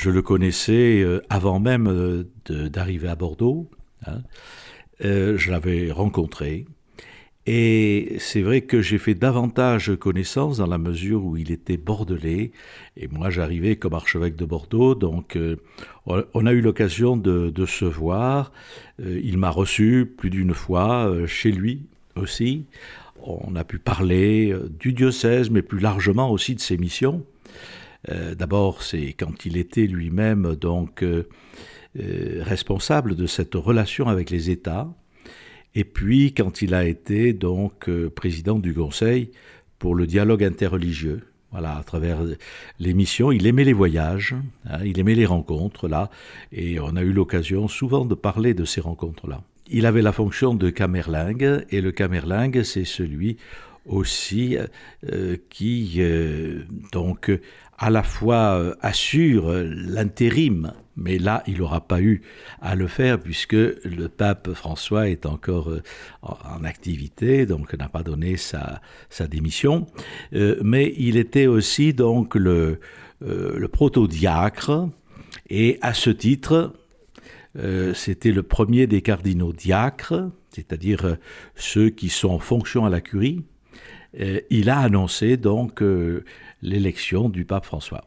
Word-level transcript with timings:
Je 0.00 0.08
le 0.08 0.22
connaissais 0.22 1.04
avant 1.28 1.60
même 1.60 2.24
d'arriver 2.48 3.08
à 3.08 3.16
Bordeaux. 3.16 3.68
Hein. 4.06 4.22
je 5.00 5.50
l'avais 5.50 5.92
rencontré. 5.92 6.64
Et 7.46 8.16
c'est 8.18 8.42
vrai 8.42 8.60
que 8.60 8.80
j'ai 8.80 8.96
fait 8.96 9.14
davantage 9.14 9.92
connaissance 9.98 10.58
dans 10.58 10.66
la 10.66 10.78
mesure 10.78 11.24
où 11.24 11.36
il 11.36 11.50
était 11.50 11.76
bordelais 11.76 12.52
et 12.96 13.08
moi 13.08 13.28
j'arrivais 13.28 13.76
comme 13.76 13.94
archevêque 13.94 14.36
de 14.36 14.44
Bordeaux, 14.44 14.94
donc 14.94 15.36
euh, 15.36 15.56
on 16.06 16.46
a 16.46 16.52
eu 16.52 16.60
l'occasion 16.60 17.16
de, 17.16 17.66
se 17.66 17.84
voir. 17.84 18.52
Euh, 19.00 19.20
il 19.22 19.36
m'a 19.36 19.50
reçu 19.50 20.10
plus 20.16 20.30
d'une 20.30 20.54
fois 20.54 21.10
euh, 21.10 21.26
chez 21.26 21.50
lui 21.50 21.82
aussi. 22.14 22.66
On 23.22 23.54
a 23.56 23.64
pu 23.64 23.78
parler 23.78 24.54
du 24.78 24.92
diocèse, 24.92 25.50
mais 25.50 25.60
plus 25.60 25.80
largement 25.80 26.30
aussi 26.30 26.54
de 26.54 26.60
ses 26.60 26.78
missions. 26.78 27.26
D'abord, 28.08 28.82
c'est 28.82 29.12
quand 29.12 29.44
il 29.44 29.56
était 29.56 29.86
lui-même 29.86 30.56
donc 30.56 31.04
responsable 31.94 33.14
de 33.14 33.26
cette 33.26 33.54
relation 33.54 34.08
avec 34.08 34.30
les 34.30 34.48
États 34.48 34.88
et 35.74 35.84
puis 35.84 36.32
quand 36.34 36.62
il 36.62 36.74
a 36.74 36.84
été 36.84 37.32
donc 37.32 37.88
euh, 37.88 38.10
président 38.10 38.58
du 38.58 38.74
Conseil 38.74 39.30
pour 39.78 39.94
le 39.94 40.06
dialogue 40.06 40.44
interreligieux. 40.44 41.22
Voilà, 41.52 41.76
à 41.76 41.82
travers 41.82 42.18
l'émission, 42.78 43.32
il 43.32 43.46
aimait 43.46 43.64
les 43.64 43.72
voyages, 43.72 44.36
hein, 44.68 44.78
il 44.84 45.00
aimait 45.00 45.16
les 45.16 45.26
rencontres, 45.26 45.88
là, 45.88 46.08
et 46.52 46.78
on 46.78 46.94
a 46.94 47.02
eu 47.02 47.12
l'occasion 47.12 47.66
souvent 47.66 48.04
de 48.04 48.14
parler 48.14 48.54
de 48.54 48.64
ces 48.64 48.80
rencontres-là. 48.80 49.42
Il 49.66 49.84
avait 49.84 50.02
la 50.02 50.12
fonction 50.12 50.54
de 50.54 50.70
camerlingue, 50.70 51.64
et 51.70 51.80
le 51.80 51.90
camerlingue, 51.90 52.62
c'est 52.62 52.84
celui 52.84 53.36
aussi 53.90 54.56
euh, 55.12 55.36
qui 55.50 55.96
euh, 55.98 56.62
donc 56.92 57.30
à 57.78 57.90
la 57.90 58.02
fois 58.02 58.76
assure 58.80 59.52
l'intérim 59.52 60.72
mais 61.00 61.18
là, 61.18 61.42
il 61.46 61.58
n'aura 61.58 61.80
pas 61.80 62.00
eu 62.00 62.22
à 62.60 62.74
le 62.74 62.86
faire 62.86 63.18
puisque 63.18 63.54
le 63.54 64.08
pape 64.08 64.52
François 64.52 65.08
est 65.08 65.24
encore 65.24 65.70
euh, 65.70 65.82
en 66.22 66.62
activité, 66.62 67.46
donc 67.46 67.72
n'a 67.74 67.88
pas 67.88 68.02
donné 68.02 68.36
sa, 68.36 68.80
démission. 69.28 69.86
Euh, 70.34 70.60
mais 70.62 70.94
il 70.98 71.16
était 71.16 71.46
aussi 71.46 71.94
donc 71.94 72.34
le, 72.34 72.80
euh, 73.22 73.58
le 73.58 73.68
proto-diacre, 73.68 74.88
et 75.48 75.78
à 75.80 75.94
ce 75.94 76.10
titre, 76.10 76.74
c'était 77.94 78.30
le 78.30 78.44
premier 78.44 78.86
des 78.86 79.02
cardinaux 79.02 79.52
diacres, 79.52 80.30
c'est-à-dire 80.50 81.16
ceux 81.56 81.90
qui 81.90 82.08
sont 82.08 82.28
en 82.28 82.38
fonction 82.38 82.84
à 82.84 82.90
la 82.90 83.00
curie. 83.00 83.42
Il 84.50 84.70
a 84.70 84.78
annoncé 84.80 85.36
donc 85.36 85.82
l'élection 86.62 87.28
du 87.28 87.44
pape 87.44 87.64
François. 87.64 88.04